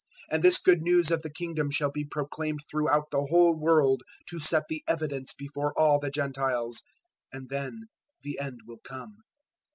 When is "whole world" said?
3.27-4.01